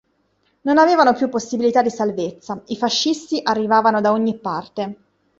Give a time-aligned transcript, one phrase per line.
[0.61, 4.95] Non avevano più possibilità di salvezza: i fascisti arrivavano da ogni parte.